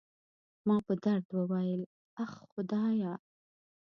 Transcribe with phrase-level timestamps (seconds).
[0.67, 1.81] ما په درد وویل:
[2.23, 3.13] اخ، خدایه.